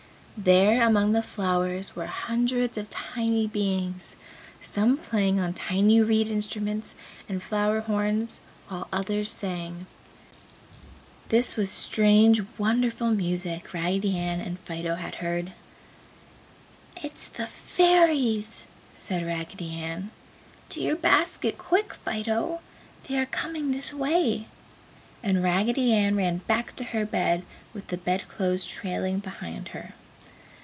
There 0.37 0.81
among 0.81 1.11
the 1.11 1.21
flowers 1.21 1.95
were 1.95 2.07
hundreds 2.07 2.75
of 2.75 2.89
tiny 2.89 3.45
beings, 3.45 4.15
some 4.59 4.97
playing 4.97 5.39
on 5.39 5.53
tiny 5.53 6.01
reed 6.01 6.27
instruments 6.27 6.95
and 7.29 7.43
flower 7.43 7.81
horns, 7.81 8.39
while 8.67 8.87
others 8.91 9.31
sang. 9.31 9.85
This 11.29 11.55
was 11.55 11.69
the 11.69 11.77
strange, 11.77 12.41
wonderful 12.57 13.11
music 13.11 13.71
Raggedy 13.71 14.17
and 14.17 14.57
Fido 14.61 14.95
had 14.95 15.15
heard. 15.15 15.53
"It's 17.03 17.27
the 17.27 17.45
Fairies!" 17.45 18.65
said 18.95 19.23
Raggedy 19.23 19.75
Ann. 19.79 20.09
"To 20.69 20.81
your 20.81 20.95
basket 20.95 21.59
quick, 21.59 21.93
Fido! 21.93 22.61
They 23.07 23.19
are 23.19 23.27
coming 23.27 23.69
this 23.69 23.93
way!" 23.93 24.47
And 25.21 25.43
Raggedy 25.43 25.93
Ann 25.93 26.15
ran 26.15 26.37
back 26.47 26.75
to 26.77 26.83
her 26.85 27.05
bed, 27.05 27.43
with 27.75 27.89
the 27.89 27.97
bed 27.97 28.27
clothes 28.27 28.65
trailing 28.65 29.19
behind 29.19 29.67
her. 29.67 29.93